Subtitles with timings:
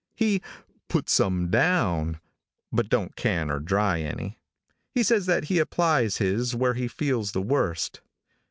[0.15, 0.41] He
[0.89, 2.19] "puts some down,"
[2.71, 4.39] but don't can or dry any.
[4.95, 8.01] He says that he applies his where he feels the worst.